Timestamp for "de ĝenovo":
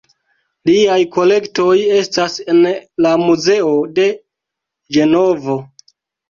4.01-5.61